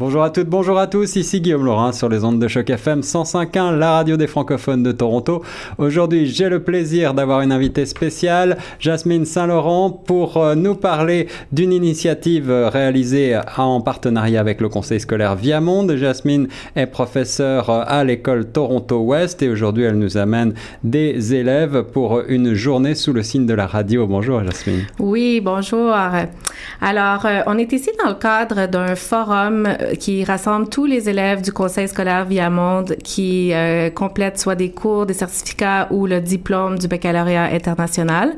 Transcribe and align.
Bonjour 0.00 0.22
à 0.22 0.30
toutes, 0.30 0.48
bonjour 0.48 0.78
à 0.78 0.86
tous, 0.86 1.16
ici 1.16 1.42
Guillaume 1.42 1.66
Laurin 1.66 1.92
sur 1.92 2.08
les 2.08 2.24
ondes 2.24 2.38
de 2.38 2.48
choc 2.48 2.70
FM 2.70 3.00
105.1, 3.00 3.76
la 3.76 3.92
radio 3.96 4.16
des 4.16 4.28
francophones 4.28 4.82
de 4.82 4.92
Toronto. 4.92 5.42
Aujourd'hui, 5.76 6.24
j'ai 6.24 6.48
le 6.48 6.62
plaisir 6.62 7.12
d'avoir 7.12 7.42
une 7.42 7.52
invitée 7.52 7.84
spéciale, 7.84 8.56
Jasmine 8.78 9.26
Saint-Laurent, 9.26 9.90
pour 9.90 10.38
euh, 10.38 10.54
nous 10.54 10.74
parler 10.74 11.28
d'une 11.52 11.70
initiative 11.70 12.50
réalisée 12.50 13.38
en 13.58 13.82
partenariat 13.82 14.40
avec 14.40 14.62
le 14.62 14.70
conseil 14.70 15.00
scolaire 15.00 15.36
Viamonde. 15.36 15.94
Jasmine 15.96 16.48
est 16.76 16.86
professeure 16.86 17.68
à 17.68 18.02
l'école 18.02 18.50
Toronto 18.50 19.00
Ouest 19.00 19.42
et 19.42 19.50
aujourd'hui, 19.50 19.84
elle 19.84 19.98
nous 19.98 20.16
amène 20.16 20.54
des 20.82 21.34
élèves 21.34 21.82
pour 21.82 22.22
une 22.26 22.54
journée 22.54 22.94
sous 22.94 23.12
le 23.12 23.22
signe 23.22 23.44
de 23.44 23.52
la 23.52 23.66
radio. 23.66 24.06
Bonjour 24.06 24.42
Jasmine. 24.42 24.86
Oui, 24.98 25.42
bonjour. 25.44 25.94
Alors, 26.80 27.26
euh, 27.26 27.42
on 27.46 27.58
est 27.58 27.70
ici 27.74 27.90
dans 28.02 28.08
le 28.08 28.16
cadre 28.16 28.66
d'un 28.66 28.94
forum 28.94 29.68
qui 29.98 30.24
rassemble 30.24 30.68
tous 30.68 30.86
les 30.86 31.08
élèves 31.08 31.42
du 31.42 31.52
conseil 31.52 31.88
scolaire 31.88 32.24
Viamonde 32.24 32.96
qui 33.02 33.52
euh, 33.52 33.90
complètent 33.90 34.38
soit 34.38 34.54
des 34.54 34.70
cours, 34.70 35.06
des 35.06 35.14
certificats 35.14 35.88
ou 35.90 36.06
le 36.06 36.20
diplôme 36.20 36.78
du 36.78 36.88
baccalauréat 36.88 37.52
international. 37.52 38.34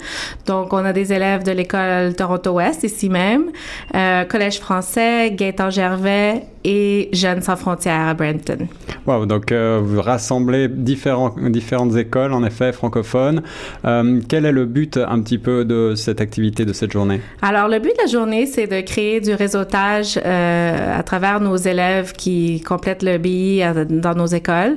Donc, 0.47 0.73
on 0.73 0.85
a 0.85 0.93
des 0.93 1.13
élèves 1.13 1.43
de 1.43 1.53
l'école 1.53 2.15
Toronto-Ouest 2.15 2.85
ici 2.85 3.09
même, 3.09 3.51
euh, 3.95 4.25
Collège 4.25 4.59
français, 4.59 5.31
Gaëtan 5.33 5.71
Gervais 5.71 6.47
et 6.65 7.09
Jeunes 7.13 7.43
sans 7.43 7.57
frontières 7.57 8.09
à 8.09 8.15
Brenton. 8.15 8.69
Wow, 9.07 9.27
donc 9.27 9.51
euh, 9.51 9.81
vous 9.83 10.01
rassemblez 10.01 10.69
différents, 10.69 11.35
différentes 11.37 11.97
écoles, 11.97 12.33
en 12.33 12.45
effet, 12.45 12.73
francophones. 12.73 13.43
Euh, 13.85 14.21
quel 14.29 14.47
est 14.47 14.53
le 14.53 14.67
but 14.67 14.97
un 14.97 15.21
petit 15.23 15.39
peu 15.39 15.65
de 15.65 15.95
cette 15.97 16.21
activité, 16.21 16.65
de 16.65 16.73
cette 16.73 16.93
journée? 16.93 17.21
Alors, 17.43 17.69
le 17.69 17.79
but 17.79 17.91
de 17.91 18.03
la 18.03 18.07
journée, 18.07 18.47
c'est 18.47 18.67
de 18.67 18.81
créer 18.81 19.21
du 19.21 19.35
réseautage 19.35 20.19
euh, 20.25 20.99
à 20.99 21.03
travers 21.03 21.41
nos 21.41 21.57
élèves 21.57 22.13
qui 22.13 22.61
complètent 22.61 23.03
le 23.03 23.19
BI 23.19 23.63
dans 23.89 24.15
nos 24.15 24.27
écoles. 24.27 24.77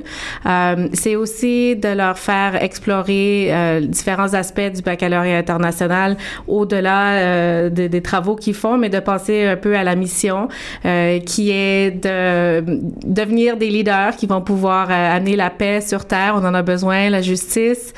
c'est 0.92 1.16
aussi 1.16 1.76
de 1.76 1.88
leur 1.88 2.18
faire 2.18 2.62
explorer 2.62 3.80
différents 3.82 4.34
aspects 4.34 4.72
du 4.74 4.82
baccalauréat 4.82 5.38
international 5.38 6.16
au-delà 6.46 7.70
des 7.70 8.02
travaux 8.02 8.36
qu'ils 8.36 8.54
font, 8.54 8.76
mais 8.76 8.88
de 8.88 9.00
penser 9.00 9.44
un 9.44 9.56
peu 9.56 9.76
à 9.76 9.84
la 9.84 9.94
mission 9.94 10.48
qui 10.82 11.50
est 11.50 11.75
de 11.90 12.64
devenir 13.06 13.56
des 13.56 13.68
leaders 13.68 14.16
qui 14.16 14.26
vont 14.26 14.40
pouvoir 14.40 14.90
euh, 14.90 15.16
amener 15.16 15.36
la 15.36 15.50
paix 15.50 15.80
sur 15.80 16.04
Terre. 16.04 16.34
On 16.36 16.44
en 16.44 16.54
a 16.54 16.62
besoin, 16.62 17.10
la 17.10 17.22
justice 17.22 17.92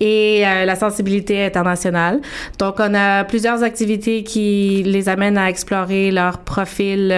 et 0.00 0.46
euh, 0.46 0.64
la 0.64 0.76
sensibilité 0.76 1.44
internationale. 1.44 2.20
Donc, 2.58 2.76
on 2.78 2.94
a 2.94 3.24
plusieurs 3.24 3.62
activités 3.62 4.22
qui 4.22 4.82
les 4.84 5.08
amènent 5.08 5.38
à 5.38 5.48
explorer 5.48 6.10
leur 6.10 6.38
profil. 6.38 7.12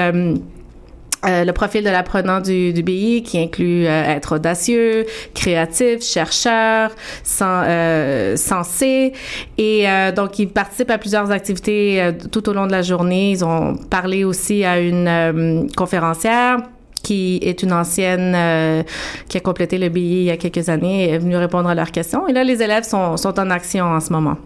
Euh, 1.27 1.45
le 1.45 1.53
profil 1.53 1.85
de 1.85 1.91
l'apprenant 1.91 2.41
du, 2.41 2.73
du 2.73 2.83
BI 2.83 3.23
qui 3.23 3.39
inclut 3.39 3.85
être 3.85 4.37
audacieux, 4.37 5.07
créatif, 5.35 6.03
chercheur, 6.03 6.91
sensé. 7.25 9.13
Et 9.59 9.87
donc, 10.15 10.39
ils 10.39 10.49
participent 10.49 10.91
à 10.91 10.99
plusieurs 10.99 11.31
activités 11.31 12.11
tout 12.31 12.49
au 12.49 12.53
long 12.53 12.67
de 12.67 12.73
la 12.73 12.83
journée. 12.83 13.31
Ils 13.33 13.45
ont 13.45 13.77
parlé 13.77 14.25
aussi 14.25 14.65
à 14.65 14.79
une 14.79 15.69
conférencière 15.77 16.59
qui 17.07 17.39
est 17.41 17.63
une 17.63 17.73
ancienne 17.73 18.33
euh, 18.35 18.83
qui 19.29 19.37
a 19.37 19.41
complété 19.41 19.79
le 19.79 19.89
BI 19.89 20.01
il 20.01 20.23
y 20.25 20.31
a 20.33 20.37
quelques 20.37 20.69
années, 20.69 21.09
est 21.09 21.19
venue 21.19 21.37
répondre 21.37 21.69
à 21.69 21.75
leurs 21.75 21.93
questions. 21.93 22.27
Et 22.27 22.33
là, 22.33 22.43
les 22.43 22.61
élèves 22.63 22.83
sont, 22.83 23.17
sont 23.17 23.39
en 23.39 23.49
action 23.51 23.85
en 23.85 24.01
ce 24.01 24.13
moment. 24.13 24.37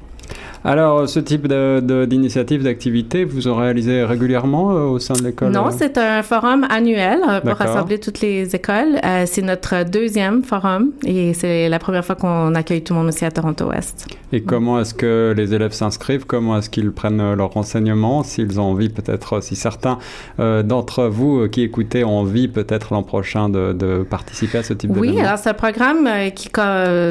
Alors, 0.62 1.08
ce 1.08 1.20
type 1.20 1.48
d'initiative, 1.48 2.62
d'activité, 2.62 3.25
vous 3.25 3.48
en 3.48 3.56
réalisez 3.56 4.05
régulièrement 4.05 4.72
euh, 4.72 4.80
au 4.83 4.98
sein 4.98 5.14
de 5.14 5.22
l'école? 5.22 5.52
Non, 5.52 5.70
c'est 5.70 5.97
un 5.97 6.22
forum 6.22 6.67
annuel 6.69 7.20
euh, 7.27 7.41
pour 7.41 7.55
rassembler 7.55 7.98
toutes 7.98 8.20
les 8.20 8.55
écoles. 8.55 9.00
Euh, 9.02 9.25
c'est 9.27 9.41
notre 9.41 9.89
deuxième 9.89 10.42
forum 10.42 10.91
et 11.05 11.33
c'est 11.33 11.70
la 11.70 11.78
première 11.78 12.05
fois 12.05 12.14
qu'on 12.14 12.55
accueille 12.55 12.83
tout 12.83 12.92
le 12.92 13.00
monde 13.00 13.08
aussi 13.08 13.25
à 13.25 13.30
Toronto-Ouest. 13.30 14.06
Et 14.33 14.42
comment 14.42 14.79
est-ce 14.80 14.92
que 14.92 15.33
les 15.35 15.55
élèves 15.55 15.73
s'inscrivent? 15.73 16.27
Comment 16.27 16.58
est-ce 16.58 16.68
qu'ils 16.68 16.92
prennent 16.92 17.35
leurs 17.35 17.52
renseignements? 17.52 18.23
S'ils 18.23 18.61
ont 18.61 18.64
envie, 18.64 18.90
peut-être, 18.90 19.42
si 19.42 19.56
certains 19.56 19.98
d'entre 20.39 21.06
vous 21.06 21.48
qui 21.48 21.62
écoutez 21.62 22.05
ont 22.05 22.18
envie, 22.18 22.48
peut-être 22.48 22.92
l'an 22.92 23.02
prochain, 23.02 23.48
de, 23.48 24.06
participer 24.08 24.58
à 24.58 24.62
ce 24.62 24.74
type 24.74 24.90
Oui, 24.95 25.18
alors 25.20 25.39
c'est 25.39 25.51
un 25.51 25.55
programme 25.55 26.08
qui, 26.35 26.48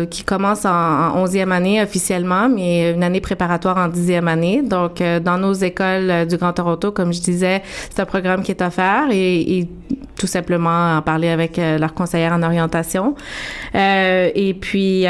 qui 0.09 0.23
commence 0.23 0.65
en, 0.65 1.25
11e 1.25 1.51
année 1.51 1.81
officiellement, 1.81 2.47
mais 2.47 2.91
une 2.93 3.03
année 3.03 3.21
préparatoire 3.39 3.77
en 3.77 3.87
dixième 3.87 4.27
année. 4.27 4.61
Donc, 4.61 4.99
euh, 4.99 5.21
dans 5.21 5.37
nos 5.37 5.53
écoles 5.53 6.09
euh, 6.11 6.25
du 6.25 6.35
Grand 6.35 6.51
Toronto, 6.51 6.91
comme 6.91 7.13
je 7.13 7.21
disais, 7.21 7.63
c'est 7.89 8.01
un 8.01 8.05
programme 8.05 8.43
qui 8.43 8.51
est 8.51 8.61
offert 8.61 9.07
et, 9.11 9.67
tout 10.17 10.27
simplement 10.27 10.97
en 10.97 11.01
parler 11.01 11.29
avec 11.29 11.57
euh, 11.57 11.77
leur 11.77 11.93
conseillère 11.93 12.33
en 12.33 12.43
orientation. 12.43 13.15
et 13.73 14.57
puis, 14.59 15.05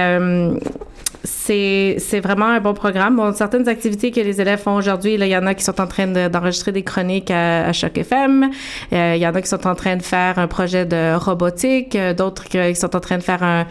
c'est, 1.23 1.97
vraiment 2.21 2.47
un 2.47 2.59
bon 2.59 2.73
programme. 2.73 3.15
Bon, 3.15 3.33
certaines 3.33 3.67
activités 3.67 4.11
que 4.11 4.19
les 4.21 4.41
élèves 4.41 4.59
font 4.59 4.75
aujourd'hui, 4.75 5.15
il 5.15 5.25
y 5.25 5.37
en 5.37 5.45
a 5.45 5.53
qui 5.53 5.63
sont 5.63 5.79
en 5.81 5.87
train 5.87 6.07
d'enregistrer 6.07 6.71
des 6.71 6.83
chroniques 6.83 7.31
à, 7.31 7.67
à 7.67 7.73
Choc 7.73 7.97
FM. 7.97 8.49
il 8.91 9.17
y 9.17 9.27
en 9.27 9.35
a 9.35 9.41
qui 9.41 9.47
sont 9.47 9.67
en 9.67 9.75
train 9.75 9.95
de 9.95 10.03
faire 10.03 10.39
un 10.39 10.47
projet 10.47 10.85
de 10.85 11.15
robotique. 11.15 11.97
D'autres 12.17 12.45
qui 12.45 12.75
sont 12.75 12.95
en 12.95 12.99
train 12.99 13.17
de 13.17 13.23
faire 13.23 13.43
un, 13.43 13.65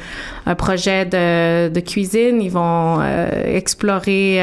un 0.47 0.55
projet 0.55 1.05
de, 1.05 1.69
de 1.69 1.81
cuisine. 1.81 2.43
Ils 2.43 2.51
vont 2.51 3.01
explorer 3.45 4.41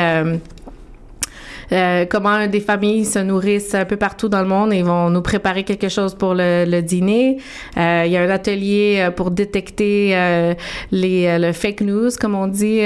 euh, 1.72 2.06
comment 2.10 2.48
des 2.48 2.60
familles 2.60 3.06
se 3.06 3.20
nourrissent 3.20 3.76
un 3.76 3.86
peu 3.86 3.98
partout 3.98 4.30
dans 4.30 4.42
le 4.42 4.48
monde 4.48 4.74
et 4.74 4.82
vont 4.82 5.10
nous 5.10 5.22
préparer 5.22 5.64
quelque 5.64 5.90
chose 5.90 6.14
pour 6.16 6.34
le, 6.34 6.66
le 6.66 6.82
dîner. 6.82 7.38
Euh, 7.78 8.04
il 8.06 8.12
y 8.12 8.18
a 8.18 8.22
un 8.22 8.30
atelier 8.30 8.98
euh, 9.00 9.12
pour 9.12 9.32
détecter 9.32 10.12
euh, 10.14 10.54
les 10.92 11.38
le 11.40 11.52
fake 11.52 11.82
news, 11.82 12.10
comme 12.20 12.36
on 12.36 12.48
dit, 12.48 12.82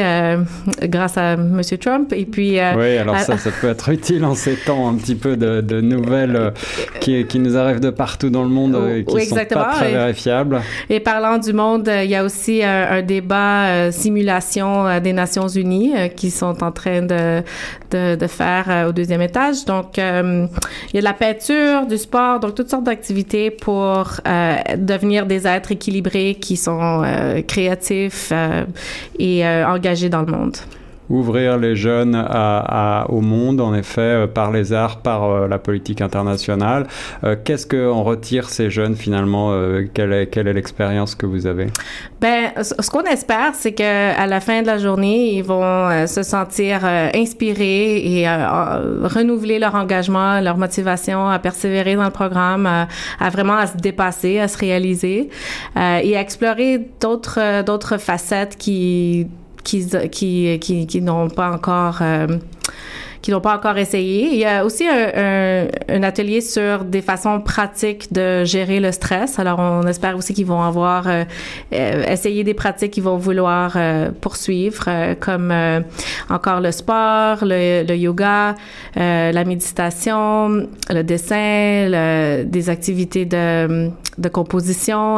grâce 0.84 1.17
à 1.17 1.35
Monsieur 1.38 1.78
Trump. 1.78 2.13
Et 2.13 2.25
puis 2.25 2.57
oui, 2.78 2.97
alors 2.97 3.17
ça, 3.19 3.38
ça 3.38 3.51
peut 3.51 3.69
être 3.69 3.90
utile 3.90 4.23
en 4.25 4.35
ces 4.35 4.56
temps 4.56 4.90
un 4.90 4.96
petit 4.96 5.16
peu 5.16 5.35
de, 5.35 5.61
de 5.61 5.81
nouvelles 5.81 6.53
qui, 7.00 7.25
qui, 7.25 7.40
nous 7.40 7.57
arrivent 7.57 7.79
de 7.79 7.90
partout 7.90 8.29
dans 8.29 8.44
le 8.44 8.50
monde 8.50 8.78
et 8.90 9.03
qui 9.03 9.16
ne 9.16 9.22
sont 9.22 9.35
pas 9.35 9.72
très 9.73 9.91
vérifiables. 9.91 10.61
Et 10.90 11.00
parlant 11.00 11.38
du 11.38 11.53
monde, 11.53 11.90
il 12.03 12.09
y 12.09 12.16
a 12.16 12.23
aussi 12.23 12.63
un, 12.63 13.01
débat 13.01 13.91
simulation 13.91 15.00
des 15.00 15.13
Nations 15.13 15.47
Unies 15.47 15.94
qui 16.16 16.31
sont 16.31 16.63
en 16.63 16.72
train 16.72 17.01
de, 17.01 17.41
de, 17.91 18.16
de 18.16 18.28
faire 18.28 18.69
euh, 18.69 18.90
au 18.90 18.91
deuxième 18.91 19.22
étage. 19.22 19.66
Donc, 19.66 19.97
euh, 20.00 20.47
il 20.90 20.96
y 20.96 20.97
a 20.97 21.02
de 21.02 21.06
la 21.06 21.13
peinture, 21.13 21.85
du 21.85 21.97
sport, 21.97 22.40
donc 22.40 22.56
toutes 22.56 22.69
sortes 22.69 22.84
d'activités 22.84 23.52
pour 23.52 24.12
euh, 24.28 24.56
devenir 24.78 25.25
des 25.25 25.47
êtres 25.47 25.72
équilibrés 25.72 26.38
qui 26.40 26.57
sont 26.57 27.03
créatifs 27.47 28.31
et 29.18 29.46
engagés 29.46 30.09
dans 30.09 30.22
le 30.22 30.31
monde 30.31 30.58
ouvrir 31.09 31.58
les 31.58 31.75
jeunes 31.75 32.16
à, 32.16 33.06
au 33.09 33.22
monde, 33.22 33.62
en 33.62 33.74
effet, 33.74 34.02
euh, 34.02 34.28
par 34.28 34.52
les 34.52 34.74
arts, 34.74 34.97
par 34.97 35.24
euh, 35.24 35.47
la 35.47 35.58
politique 35.58 36.02
internationale. 36.02 36.88
Euh, 37.24 37.36
qu'est-ce 37.44 37.66
qu'on 37.66 38.03
retire 38.03 38.50
ces 38.50 38.70
jeunes 38.70 38.96
finalement 38.96 39.52
Quelle 39.94 40.14
est, 40.14 40.28
quelle 40.28 40.47
est 40.47 40.53
l'expérience 40.53 41.16
que 41.16 41.25
vous 41.25 41.47
avez? 41.47 41.68
Ben, 42.22 42.52
ce 42.64 42.90
qu'on 42.90 43.03
espère, 43.03 43.53
c'est 43.53 43.72
que 43.72 43.84
à 43.84 44.28
la 44.28 44.40
fin 44.40 44.62
de 44.62 44.68
la 44.68 44.78
journée, 44.78 45.36
ils 45.36 45.44
vont 45.44 46.08
se 46.08 46.24
sentir 46.24 46.84
inspirés 46.86 47.97
et 47.97 48.28
renouveler 48.28 49.59
leur 49.59 49.76
engagement, 49.76 50.40
leur 50.41 50.58
motivation 50.58 51.28
à 51.28 51.40
persévérer 51.40 51.96
dans 51.96 52.06
le 52.06 52.12
programme, 52.12 52.66
à 52.66 53.30
vraiment 53.30 53.56
à 53.56 53.68
se 53.68 53.78
dépasser, 53.78 54.40
à 54.40 54.47
se 54.47 54.58
réaliser 54.58 55.30
et 55.76 56.18
à 56.18 56.22
explorer 56.22 56.90
d'autres 57.00 57.64
d'autres 57.64 57.97
facettes 57.97 58.58
qui 58.58 59.28
qui, 59.64 59.86
qui, 60.12 60.59
qui, 60.59 60.88
qui 60.88 61.02
n'ont 61.02 61.30
pas 61.30 61.52
encore 61.52 62.00
euh, 62.02 62.28
qui 63.22 63.31
n'ont 63.31 63.42
pas 63.42 63.53
encore 63.53 63.78
essayé. 63.78 64.30
Il 64.31 64.40
y 64.40 64.46
a 64.46 64.64
aussi 64.64 64.88
un, 64.88 65.68
un, 65.90 66.03
atelier 66.03 66.40
sur 66.40 66.86
des 66.86 67.02
façons 67.02 67.42
pratiques 67.42 68.14
de 68.14 68.46
gérer 68.46 68.80
le 68.80 68.94
stress. 68.94 69.40
Alors, 69.40 69.59
on 69.59 69.85
espère 69.88 70.16
aussi 70.16 70.34
qu'ils 70.34 70.46
vont 70.46 70.61
avoir 70.61 71.06
euh, 71.06 71.26
euh 71.73 72.03
essayé 72.06 72.46
des 72.46 72.53
pratiques 72.53 72.91
qu'ils 72.91 73.03
vont 73.03 73.17
vouloir 73.17 73.78
poursuivre, 74.22 75.16
comme 75.20 75.53
encore 76.29 76.61
le 76.61 76.72
sport, 76.72 77.40
le, 77.41 77.84
le 77.85 77.96
yoga, 77.97 78.56
la 78.96 79.44
méditation, 79.44 80.70
le 80.90 81.02
dessin, 81.02 82.46
des 82.46 82.70
activités 82.70 83.26
de, 83.26 83.91
de 84.20 84.30
composition. 84.30 85.18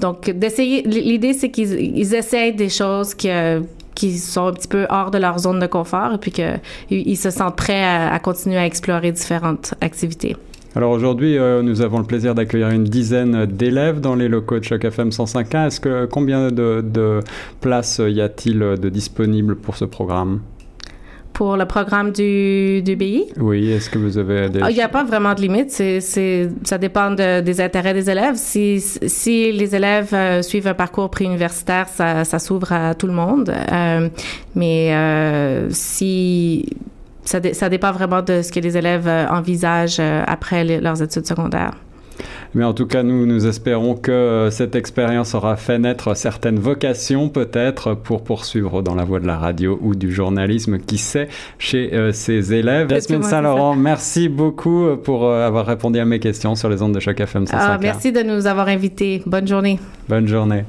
donc, 0.00 0.30
d'essayer. 0.30 0.82
L'idée, 0.82 1.32
c'est 1.32 1.50
qu'ils 1.50 2.14
essayent 2.14 2.54
des 2.54 2.68
choses 2.68 3.14
que 3.14 3.62
qui 3.94 4.18
sont 4.18 4.46
un 4.46 4.52
petit 4.52 4.68
peu 4.68 4.86
hors 4.90 5.10
de 5.10 5.18
leur 5.18 5.38
zone 5.38 5.60
de 5.60 5.66
confort 5.66 6.14
et 6.14 6.18
puis 6.18 6.32
qu'ils 6.32 7.16
se 7.16 7.30
sentent 7.30 7.56
prêts 7.56 7.84
à, 7.84 8.18
continuer 8.18 8.56
à 8.56 8.66
explorer 8.66 9.12
différentes 9.12 9.74
activités. 9.80 10.36
Alors 10.74 10.90
aujourd'hui, 10.90 11.36
euh, 11.36 11.62
nous 11.62 11.82
avons 11.82 11.98
le 11.98 12.04
plaisir 12.04 12.34
d'accueillir 12.34 12.70
une 12.70 12.84
dizaine 12.84 13.44
d'élèves 13.44 14.00
dans 14.00 14.14
les 14.14 14.28
locaux 14.28 14.58
de 14.58 14.64
Choc 14.64 14.84
FM 14.84 15.10
105.1. 15.10 15.66
Est-ce 15.66 15.80
que 15.80 16.06
combien 16.06 16.48
de, 16.48 16.82
de 16.82 17.20
places 17.60 18.00
y 18.04 18.22
a-t-il 18.22 18.58
de 18.58 18.88
disponibles 18.88 19.54
pour 19.54 19.76
ce 19.76 19.84
programme? 19.84 20.40
Pour 21.42 21.56
le 21.56 21.66
programme 21.66 22.12
du, 22.12 22.82
du 22.82 22.94
BI. 22.94 23.24
Oui, 23.36 23.72
est-ce 23.72 23.90
que 23.90 23.98
vous 23.98 24.16
avez 24.16 24.48
des... 24.48 24.60
Ah, 24.62 24.70
il 24.70 24.76
n'y 24.76 24.80
a 24.80 24.88
pas 24.88 25.02
vraiment 25.02 25.34
de 25.34 25.40
limite. 25.40 25.72
C'est, 25.72 26.00
c'est, 26.00 26.48
ça 26.62 26.78
dépend 26.78 27.10
de, 27.10 27.40
des 27.40 27.60
intérêts 27.60 27.94
des 27.94 28.08
élèves. 28.08 28.36
Si, 28.36 28.80
si 28.80 29.50
les 29.50 29.74
élèves 29.74 30.14
euh, 30.14 30.42
suivent 30.42 30.68
un 30.68 30.74
parcours 30.74 31.10
préuniversitaire, 31.10 31.88
ça, 31.88 32.24
ça 32.24 32.38
s'ouvre 32.38 32.72
à 32.72 32.94
tout 32.94 33.08
le 33.08 33.12
monde. 33.12 33.50
Euh, 33.50 34.08
mais 34.54 34.94
euh, 34.94 35.66
si 35.70 36.64
ça, 37.24 37.40
ça 37.52 37.68
dépend 37.68 37.90
vraiment 37.90 38.22
de 38.22 38.42
ce 38.42 38.52
que 38.52 38.60
les 38.60 38.76
élèves 38.76 39.08
envisagent 39.28 39.98
après 40.28 40.62
leurs 40.78 41.02
études 41.02 41.26
secondaires. 41.26 41.74
Mais 42.54 42.64
en 42.64 42.74
tout 42.74 42.86
cas, 42.86 43.02
nous, 43.02 43.26
nous 43.26 43.46
espérons 43.46 43.94
que 43.94 44.10
euh, 44.10 44.50
cette 44.50 44.74
expérience 44.74 45.34
aura 45.34 45.56
fait 45.56 45.78
naître 45.78 46.14
certaines 46.14 46.58
vocations, 46.58 47.28
peut-être, 47.28 47.94
pour 47.94 48.24
poursuivre 48.24 48.82
dans 48.82 48.94
la 48.94 49.04
voie 49.04 49.20
de 49.20 49.26
la 49.26 49.38
radio 49.38 49.78
ou 49.82 49.94
du 49.94 50.12
journalisme, 50.12 50.78
qui 50.78 50.98
sait, 50.98 51.28
chez 51.58 51.94
euh, 51.94 52.12
ces 52.12 52.52
élèves. 52.52 52.90
Jasmine 52.90 53.22
Saint-Laurent, 53.22 53.74
merci 53.74 54.28
beaucoup 54.28 54.84
euh, 54.84 54.96
pour 54.96 55.30
avoir 55.30 55.66
répondu 55.66 55.98
à 55.98 56.04
mes 56.04 56.18
questions 56.18 56.54
sur 56.54 56.68
les 56.68 56.82
ondes 56.82 56.94
de 56.94 57.00
Choc 57.00 57.18
FM 57.18 57.46
105. 57.46 57.58
Ah, 57.58 57.78
merci 57.80 58.12
de 58.12 58.22
nous 58.22 58.46
avoir 58.46 58.68
invités. 58.68 59.22
Bonne 59.26 59.48
journée. 59.48 59.78
Bonne 60.08 60.28
journée. 60.28 60.64